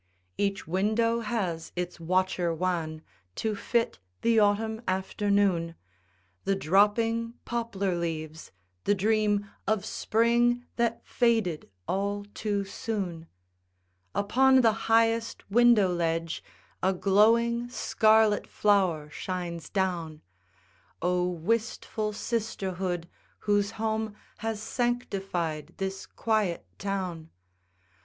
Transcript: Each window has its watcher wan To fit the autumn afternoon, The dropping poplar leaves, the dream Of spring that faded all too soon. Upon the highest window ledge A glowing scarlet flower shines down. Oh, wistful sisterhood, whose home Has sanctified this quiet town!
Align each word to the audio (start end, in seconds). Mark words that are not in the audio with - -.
Each 0.35 0.67
window 0.67 1.19
has 1.19 1.71
its 1.75 1.99
watcher 1.99 2.51
wan 2.51 3.03
To 3.35 3.55
fit 3.55 3.99
the 4.23 4.39
autumn 4.39 4.81
afternoon, 4.87 5.75
The 6.43 6.55
dropping 6.55 7.35
poplar 7.45 7.93
leaves, 7.95 8.51
the 8.85 8.95
dream 8.95 9.47
Of 9.67 9.85
spring 9.85 10.65
that 10.77 11.05
faded 11.05 11.69
all 11.87 12.25
too 12.33 12.65
soon. 12.65 13.27
Upon 14.15 14.61
the 14.61 14.71
highest 14.89 15.47
window 15.51 15.93
ledge 15.93 16.43
A 16.81 16.93
glowing 16.93 17.69
scarlet 17.69 18.47
flower 18.47 19.07
shines 19.11 19.69
down. 19.69 20.23
Oh, 20.99 21.27
wistful 21.29 22.11
sisterhood, 22.11 23.07
whose 23.41 23.69
home 23.77 24.15
Has 24.39 24.59
sanctified 24.63 25.75
this 25.77 26.07
quiet 26.07 26.65
town! 26.79 27.29